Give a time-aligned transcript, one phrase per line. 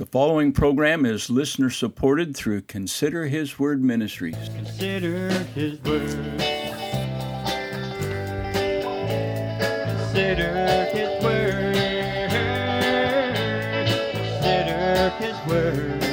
[0.00, 4.34] The following program is listener supported through Consider His Word Ministries.
[4.56, 6.08] Consider His Word.
[9.84, 11.74] Consider His Word.
[14.14, 16.04] Consider His Word.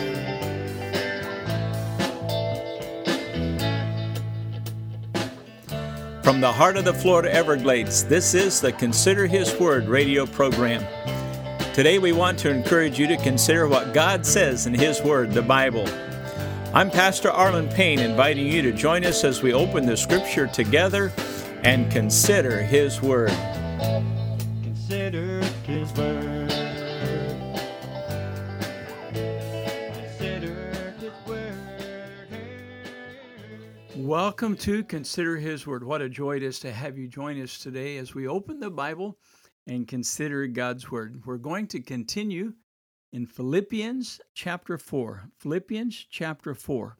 [6.25, 10.85] From the heart of the Florida Everglades, this is the Consider His Word radio program.
[11.77, 15.43] Today, we want to encourage you to consider what God says in His Word, the
[15.43, 15.87] Bible.
[16.73, 21.13] I'm Pastor Arlen Payne, inviting you to join us as we open the Scripture together
[21.61, 23.29] and consider His Word.
[24.63, 26.49] Consider His Word.
[29.13, 31.53] Consider His Word.
[33.95, 35.83] Welcome to Consider His Word.
[35.83, 38.71] What a joy it is to have you join us today as we open the
[38.71, 39.19] Bible
[39.67, 41.25] and consider God's Word.
[41.25, 42.53] We're going to continue
[43.11, 45.29] in Philippians chapter 4.
[45.39, 46.97] Philippians chapter 4.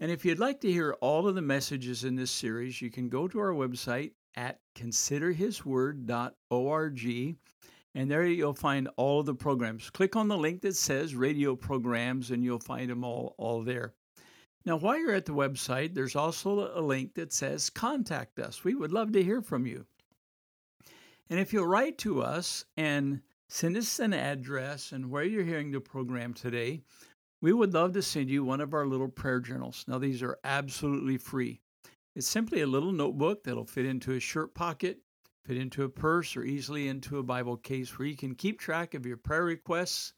[0.00, 3.08] And if you'd like to hear all of the messages in this series, you can
[3.08, 7.36] go to our website at considerhisword.org.
[7.94, 9.90] And there you'll find all of the programs.
[9.90, 13.92] Click on the link that says radio programs, and you'll find them all, all there.
[14.64, 18.64] Now, while you're at the website, there's also a link that says contact us.
[18.64, 19.84] We would love to hear from you.
[21.32, 25.72] And if you'll write to us and send us an address and where you're hearing
[25.72, 26.82] the program today,
[27.40, 29.86] we would love to send you one of our little prayer journals.
[29.88, 31.62] Now, these are absolutely free.
[32.14, 34.98] It's simply a little notebook that'll fit into a shirt pocket,
[35.46, 38.92] fit into a purse, or easily into a Bible case where you can keep track
[38.92, 40.12] of your prayer requests.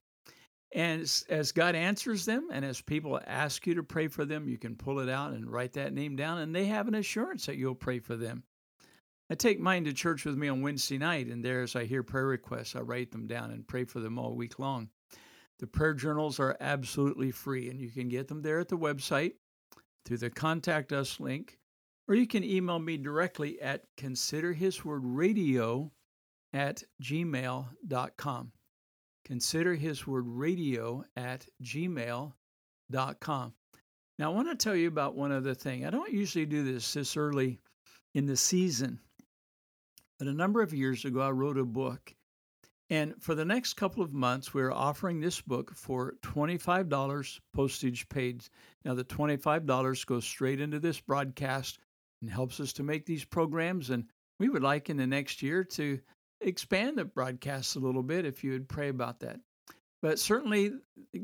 [0.72, 4.58] And as, God answers them, and as people ask you to pray for them, you
[4.58, 7.56] can pull it out and write that name down, and they have an assurance that
[7.56, 8.42] you'll pray for them.
[9.30, 12.02] I take mine to church with me on Wednesday night, and there, as I hear
[12.02, 14.90] prayer requests, I write them down and pray for them all week long.
[15.60, 19.32] The prayer journals are absolutely free, and you can get them there at the website
[20.04, 21.58] through the Contact Us link,
[22.06, 25.90] or you can email me directly at considerhiswordradio
[26.52, 28.52] at gmail.com.
[29.24, 32.34] Consider His Word Radio at gmail.com.
[34.18, 35.86] Now, I want to tell you about one other thing.
[35.86, 37.58] I don't usually do this this early
[38.14, 39.00] in the season,
[40.18, 42.14] but a number of years ago, I wrote a book.
[42.90, 48.44] And for the next couple of months, we're offering this book for $25 postage paid.
[48.84, 51.78] Now, the $25 goes straight into this broadcast
[52.20, 53.90] and helps us to make these programs.
[53.90, 54.04] And
[54.38, 55.98] we would like in the next year to
[56.40, 59.40] expand the broadcast a little bit if you would pray about that.
[60.02, 60.72] But certainly,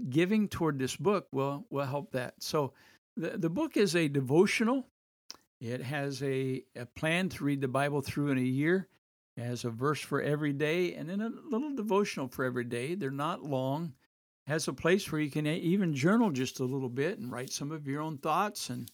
[0.09, 2.35] giving toward this book will, will help that.
[2.41, 2.73] So,
[3.17, 4.87] the, the book is a devotional
[5.61, 8.89] it has a, a plan to read the Bible through in a year.
[9.37, 12.95] It has a verse for every day and then a little devotional for every day.
[12.95, 13.93] They're not long.
[14.47, 17.51] It has a place where you can even journal just a little bit and write
[17.51, 18.91] some of your own thoughts and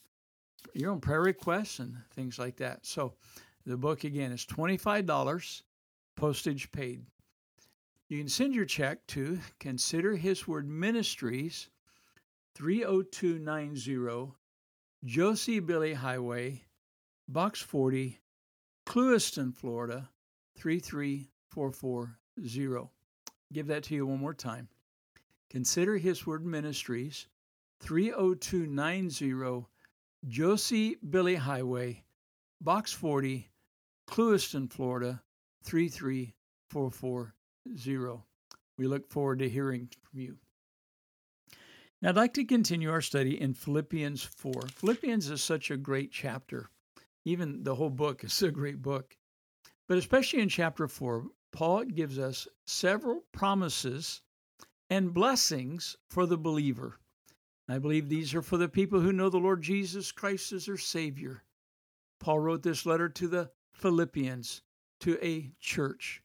[0.74, 2.84] your own prayer requests and things like that.
[2.84, 3.14] So
[3.64, 5.62] the book again is $25,
[6.16, 7.04] postage paid.
[8.08, 11.68] You can send your check to Consider His Word Ministries,
[12.54, 14.32] 30290
[15.04, 16.64] Josie Billie Highway,
[17.28, 18.18] Box 40,
[18.86, 20.08] Clewiston, Florida
[20.58, 22.90] 33440.
[23.52, 24.68] Give that to you one more time.
[25.50, 27.28] Consider His Word Ministries,
[27.80, 29.66] 30290
[30.26, 32.02] Josie Billie Highway,
[32.60, 33.48] Box 40,
[34.08, 35.22] Clewiston, Florida
[35.64, 38.22] 33440.
[38.78, 40.36] We look forward to hearing from you.
[42.06, 44.52] Now, I'd like to continue our study in Philippians 4.
[44.76, 46.70] Philippians is such a great chapter.
[47.24, 49.16] Even the whole book is a great book.
[49.88, 54.22] But especially in chapter 4, Paul gives us several promises
[54.88, 57.00] and blessings for the believer.
[57.68, 60.76] I believe these are for the people who know the Lord Jesus Christ as their
[60.76, 61.42] Savior.
[62.20, 64.62] Paul wrote this letter to the Philippians,
[65.00, 66.22] to a church.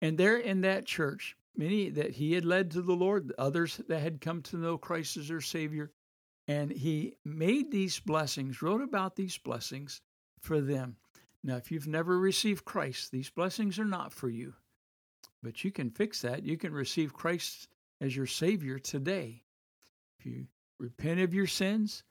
[0.00, 4.00] And there in that church, many that he had led to the Lord, others that
[4.00, 5.92] had come to know Christ as their Savior.
[6.48, 10.00] And he made these blessings, wrote about these blessings
[10.40, 10.96] for them.
[11.44, 14.54] Now, if you've never received Christ, these blessings are not for you.
[15.42, 16.44] But you can fix that.
[16.44, 17.68] You can receive Christ
[18.00, 19.42] as your Savior today.
[20.18, 20.46] If you
[20.78, 22.04] repent of your sins,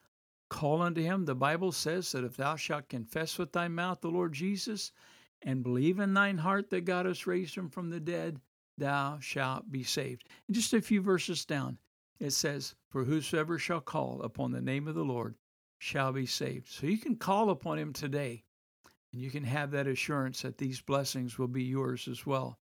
[0.49, 1.25] call unto him.
[1.25, 4.91] The Bible says that if thou shalt confess with thy mouth the Lord Jesus
[5.41, 8.39] and believe in thine heart that God has raised him from the dead,
[8.81, 10.27] thou shalt be saved.
[10.47, 11.77] And just a few verses down,
[12.19, 15.35] it says, For whosoever shall call upon the name of the Lord
[15.77, 16.67] shall be saved.
[16.67, 18.43] So you can call upon him today,
[19.13, 22.57] and you can have that assurance that these blessings will be yours as well.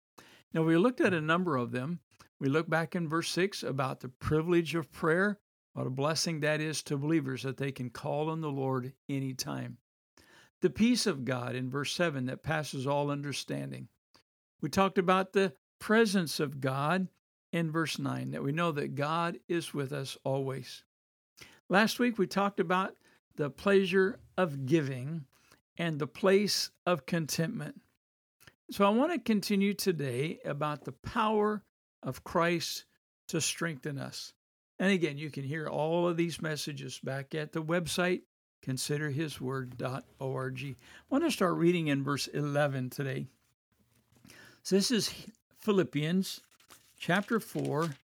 [0.53, 2.01] Now, we looked at a number of them.
[2.37, 5.39] We look back in verse 6 about the privilege of prayer.
[5.73, 9.77] What a blessing that is to believers that they can call on the Lord anytime.
[10.61, 13.87] The peace of God in verse 7 that passes all understanding.
[14.59, 17.07] We talked about the presence of God
[17.51, 20.83] in verse 9, that we know that God is with us always.
[21.67, 22.95] Last week we talked about
[23.35, 25.25] the pleasure of giving
[25.77, 27.81] and the place of contentment.
[28.71, 31.63] So I want to continue today about the power
[32.03, 32.85] of Christ
[33.29, 34.33] to strengthen us.
[34.77, 38.21] And again, you can hear all of these messages back at the website,
[38.65, 40.59] considerhisword.org.
[40.61, 40.75] I
[41.09, 43.25] want to start reading in verse 11 today.
[44.63, 45.13] So this is
[45.59, 46.39] Philippians
[46.97, 47.95] chapter 4,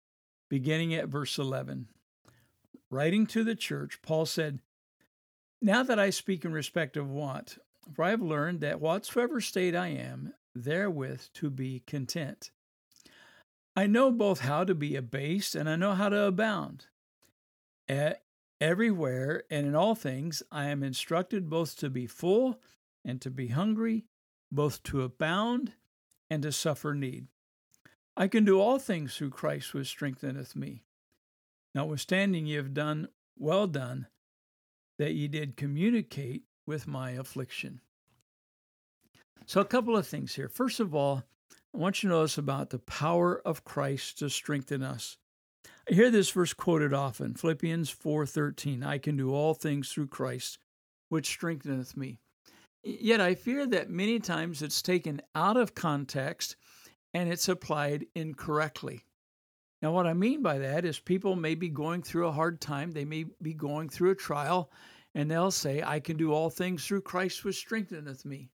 [0.48, 1.86] beginning at verse 11.
[2.90, 4.58] Writing to the church, Paul said,
[5.62, 7.58] Now that I speak in respect of want,
[7.94, 12.50] for I have learned that whatsoever state I am, therewith to be content.
[13.76, 16.86] I know both how to be abased and I know how to abound.
[18.60, 22.58] everywhere and in all things I am instructed both to be full
[23.04, 24.06] and to be hungry,
[24.50, 25.74] both to abound
[26.28, 27.28] and to suffer need.
[28.16, 30.84] I can do all things through Christ which strengtheneth me.
[31.74, 34.06] Notwithstanding, ye have done well done
[34.98, 37.80] that ye did communicate with my affliction.
[39.46, 40.48] So, a couple of things here.
[40.48, 41.24] First of all,
[41.74, 45.18] I want you to notice about the power of Christ to strengthen us.
[45.90, 50.58] I hear this verse quoted often, Philippians 4:13, I can do all things through Christ
[51.08, 52.20] which strengtheneth me.
[52.82, 56.56] Yet I fear that many times it's taken out of context
[57.14, 59.04] and it's applied incorrectly.
[59.80, 62.90] Now, what I mean by that is people may be going through a hard time,
[62.90, 64.70] they may be going through a trial,
[65.14, 68.50] and they'll say, I can do all things through Christ which strengtheneth me.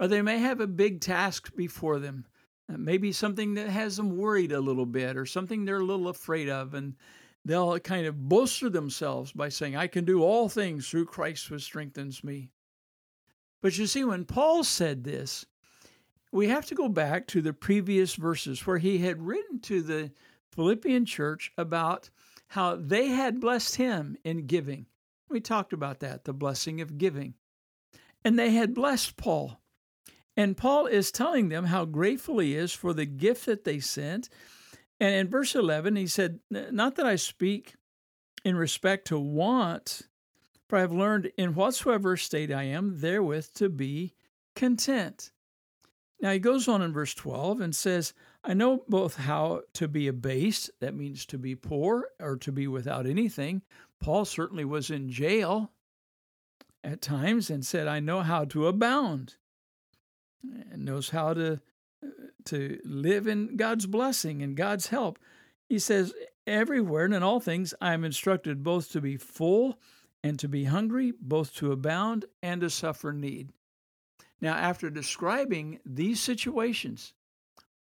[0.00, 2.26] Or they may have a big task before them,
[2.72, 6.08] uh, maybe something that has them worried a little bit, or something they're a little
[6.08, 6.96] afraid of, and
[7.44, 11.62] they'll kind of bolster themselves by saying, I can do all things through Christ which
[11.62, 12.50] strengthens me.
[13.62, 15.44] But you see, when Paul said this,
[16.32, 20.12] we have to go back to the previous verses where he had written to the
[20.52, 22.10] Philippian church about
[22.48, 24.86] how they had blessed him in giving.
[25.28, 27.34] We talked about that, the blessing of giving.
[28.24, 29.60] And they had blessed Paul.
[30.36, 34.28] And Paul is telling them how grateful he is for the gift that they sent.
[34.98, 37.74] And in verse 11, he said, Not that I speak
[38.44, 40.02] in respect to want,
[40.68, 44.14] for I have learned in whatsoever state I am, therewith to be
[44.54, 45.30] content.
[46.20, 48.12] Now he goes on in verse 12 and says,
[48.44, 52.66] I know both how to be abased, that means to be poor or to be
[52.66, 53.62] without anything.
[54.00, 55.72] Paul certainly was in jail
[56.82, 59.36] at times and said, I know how to abound,
[60.42, 61.60] and knows how to,
[62.04, 62.08] uh,
[62.46, 65.18] to live in God's blessing and God's help.
[65.68, 66.14] He says,
[66.46, 69.78] Everywhere and in all things I am instructed both to be full
[70.22, 73.52] and to be hungry, both to abound and to suffer need.
[74.40, 77.12] Now, after describing these situations,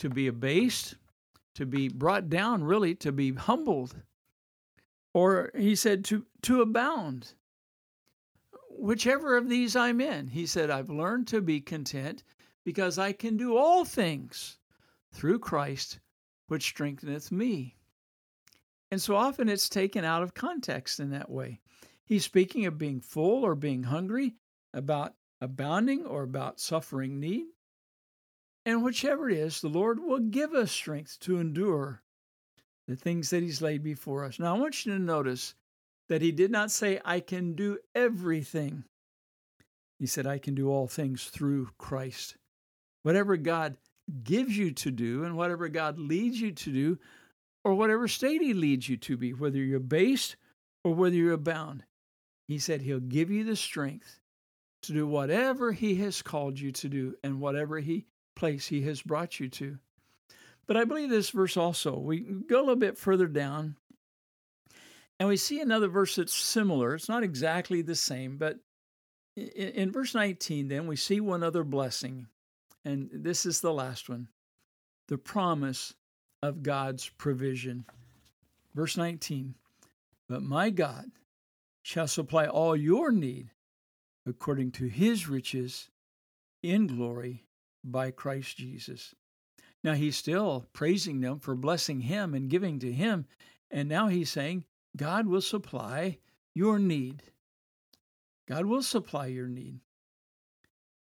[0.00, 0.97] to be abased,
[1.55, 3.94] to be brought down, really, to be humbled,
[5.12, 7.35] or he said to, to abound.
[8.70, 12.25] Whichever of these I'm in, he said, I've learned to be content
[12.64, 14.58] because I can do all things
[15.12, 16.00] through Christ,
[16.49, 17.76] which strengtheneth me.
[18.91, 21.61] And so often it's taken out of context in that way.
[22.04, 24.35] He's speaking of being full or being hungry,
[24.73, 27.47] about abounding or about suffering need.
[28.66, 32.02] And whichever it is, the Lord will give us strength to endure
[32.87, 34.38] the things that He's laid before us.
[34.38, 35.54] Now, I want you to notice
[36.09, 38.85] that He did not say, I can do everything.
[39.99, 42.37] He said, I can do all things through Christ.
[43.02, 43.76] Whatever God
[44.25, 46.99] gives you to do and whatever God leads you to do,
[47.64, 50.37] or whatever state He leads you to be, whether you're based
[50.85, 51.85] or whether you're abound,
[52.49, 54.20] He said He'll give you the strength
[54.90, 59.02] to do whatever He has called you to do and whatever He place He has
[59.02, 59.78] brought you to.
[60.66, 63.76] But I believe this verse also, we go a little bit further down
[65.20, 66.94] and we see another verse that's similar.
[66.94, 68.59] It's not exactly the same, but
[69.37, 72.26] in, in verse 19, then we see one other blessing.
[72.85, 74.28] And this is the last one
[75.09, 75.94] the promise
[76.42, 77.85] of God's provision.
[78.75, 79.54] Verse 19,
[80.28, 81.11] but my God
[81.82, 83.50] shall supply all your need
[84.27, 85.91] according to his riches
[86.62, 87.45] in glory
[87.83, 89.15] by Christ Jesus.
[89.83, 93.27] Now he's still praising them for blessing him and giving to him.
[93.71, 94.65] And now he's saying,
[94.97, 96.19] God will supply
[96.55, 97.23] your need.
[98.49, 99.81] God will supply your need.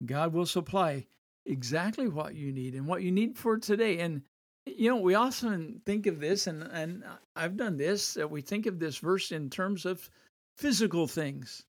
[0.04, 1.06] God will supply
[1.46, 4.00] exactly what you need and what you need for today.
[4.00, 4.22] And
[4.66, 7.04] You know, we often think of this, and, and
[7.36, 10.08] I've done this, that we think of this verse in terms of
[10.56, 11.64] physical things.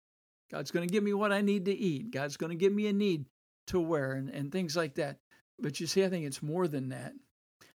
[0.55, 2.11] God's going to give me what I need to eat.
[2.11, 3.25] God's going to give me a need
[3.67, 5.17] to wear and, and things like that.
[5.59, 7.11] But you see, I think it's more than that.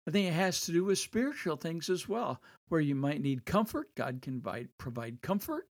[0.06, 3.46] I think it has to do with spiritual things as well, where you might need
[3.46, 5.70] comfort, God can provide, provide comfort.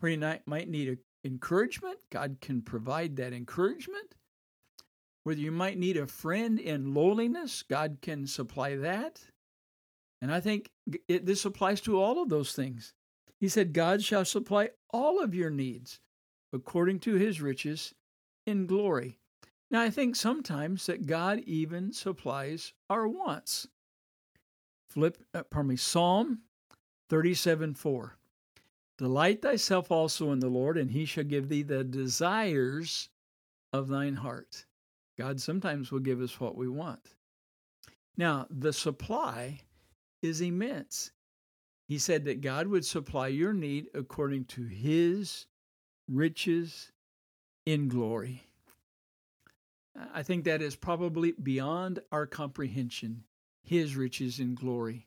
[0.00, 4.14] Where you might, might need encouragement, God can provide that encouragement.
[5.24, 9.20] Whether you might need a friend in loneliness, God can supply that.
[10.22, 10.70] And I think
[11.08, 12.94] it, this applies to all of those things.
[13.38, 16.00] He said, God shall supply all of your needs
[16.52, 17.94] according to his riches
[18.46, 19.18] in glory.
[19.70, 23.66] Now, I think sometimes that God even supplies our wants.
[24.88, 26.40] Flip, uh, pardon me, Psalm
[27.08, 28.16] 37 4.
[28.98, 33.08] Delight thyself also in the Lord, and he shall give thee the desires
[33.72, 34.66] of thine heart.
[35.16, 37.14] God sometimes will give us what we want.
[38.16, 39.60] Now, the supply
[40.20, 41.12] is immense.
[41.88, 45.46] He said that God would supply your need according to his
[46.12, 46.92] riches
[47.66, 48.42] in glory.
[50.14, 53.24] I think that is probably beyond our comprehension,
[53.62, 55.06] His riches in glory.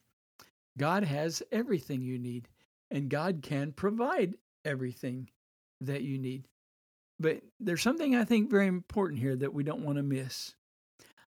[0.77, 2.47] God has everything you need,
[2.91, 5.29] and God can provide everything
[5.81, 6.47] that you need.
[7.19, 10.53] But there's something I think very important here that we don't want to miss.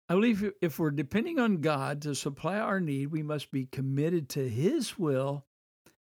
[0.09, 4.29] I believe if we're depending on God to supply our need, we must be committed
[4.29, 5.45] to His will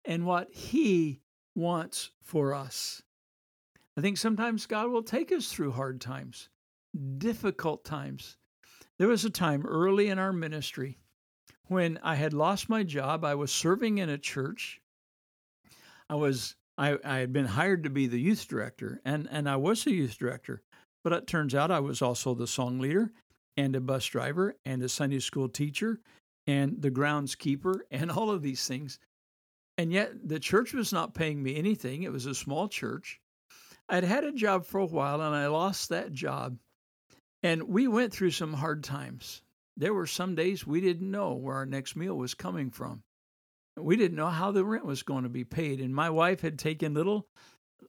[0.05, 1.21] and what He
[1.55, 3.03] wants for us.
[3.97, 6.49] I think sometimes God will take us through hard times
[7.19, 8.37] difficult times.
[8.99, 10.99] There was a time early in our ministry
[11.67, 13.25] when I had lost my job.
[13.25, 14.81] I was serving in a church.
[16.09, 19.57] I was I, I had been hired to be the youth director, and, and I
[19.57, 20.63] was a youth director.
[21.05, 23.13] But it turns out I was also the song leader
[23.57, 26.01] and a bus driver and a Sunday school teacher
[26.47, 28.99] and the groundskeeper and all of these things.
[29.77, 32.03] And yet the church was not paying me anything.
[32.03, 33.21] It was a small church.
[33.89, 36.59] I'd had a job for a while and I lost that job.
[37.43, 39.43] And we went through some hard times.
[39.77, 43.03] There were some days we didn't know where our next meal was coming from.
[43.77, 45.81] We didn't know how the rent was going to be paid.
[45.81, 47.27] And my wife had taken little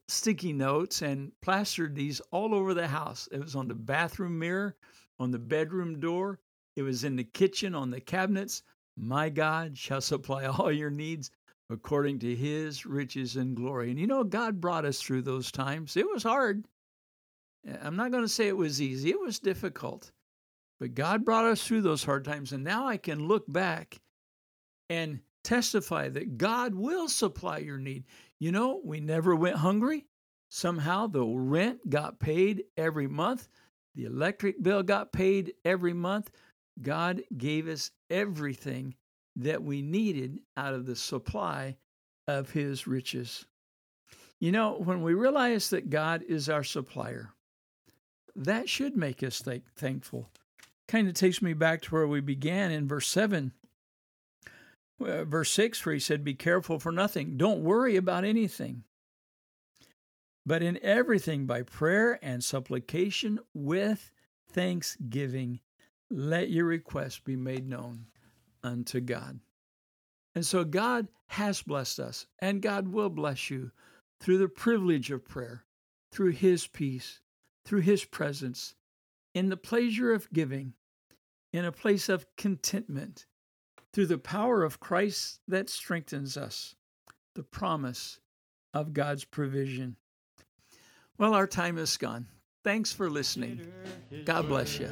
[0.07, 3.29] sticky notes and plastered these all over the house.
[3.31, 4.75] It was on the bathroom mirror,
[5.19, 6.39] on the bedroom door,
[6.75, 8.63] it was in the kitchen, on the cabinets.
[8.97, 11.31] My God shall supply all your needs
[11.69, 13.89] according to his riches and glory.
[13.89, 15.97] And you know, God brought us through those times.
[15.97, 16.65] It was hard.
[17.81, 20.11] I'm not going to say it was easy, it was difficult.
[20.79, 22.51] But God brought us through those hard times.
[22.51, 23.97] And now I can look back
[24.89, 28.03] and testify that God will supply your need.
[28.39, 30.05] You know, we never went hungry.
[30.49, 33.47] Somehow the rent got paid every month,
[33.95, 36.29] the electric bill got paid every month.
[36.81, 38.95] God gave us everything
[39.35, 41.77] that we needed out of the supply
[42.27, 43.45] of His riches.
[44.39, 47.31] You know, when we realize that God is our supplier,
[48.35, 50.29] that should make us th- thankful.
[50.87, 53.51] Kind of takes me back to where we began in verse 7.
[54.99, 57.37] Uh, verse 6, where he said, Be careful for nothing.
[57.37, 58.83] Don't worry about anything.
[60.45, 64.11] But in everything, by prayer and supplication with
[64.51, 65.59] thanksgiving,
[66.11, 68.05] let your requests be made known
[68.65, 69.39] unto God.
[70.33, 73.71] And so God has blessed us, and God will bless you
[74.19, 75.65] through the privilege of prayer,
[76.11, 77.21] through His peace,
[77.65, 78.75] through His presence,
[79.33, 80.73] in the pleasure of giving,
[81.53, 83.25] in a place of contentment,
[83.93, 86.75] through the power of Christ that strengthens us,
[87.33, 88.19] the promise
[88.73, 89.95] of God's provision.
[91.17, 92.27] Well, our time is gone.
[92.63, 93.71] Thanks for listening.
[94.25, 94.89] God bless you.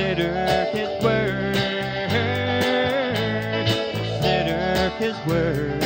[0.00, 1.52] Consider his word.
[3.92, 5.84] Consider his word.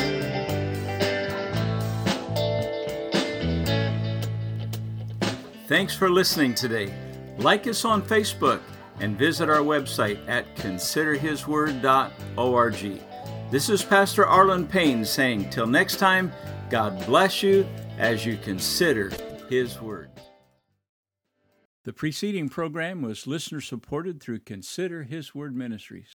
[5.66, 6.94] Thanks for listening today.
[7.38, 8.60] Like us on Facebook
[9.00, 13.00] and visit our website at considerhisword.org.
[13.50, 16.32] This is Pastor Arlen Payne saying, Till next time,
[16.70, 17.66] God bless you
[17.98, 19.10] as you consider
[19.48, 20.13] His Word.
[21.84, 26.14] The preceding program was listener supported through Consider His Word Ministries.